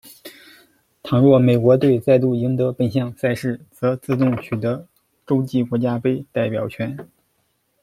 [1.03, 4.87] 倘若美国队再度赢得本项赛事，则自动取得
[5.27, 6.97] 洲际国家杯代表权。